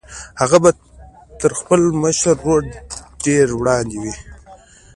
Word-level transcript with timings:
هغه 0.41 0.57
به 0.63 0.71
تر 1.39 1.51
خپل 1.59 1.81
مشر 2.03 2.35
ورور 2.45 2.63
ډېر 3.25 3.47
وړاندې 3.59 3.97
وي 4.03 4.13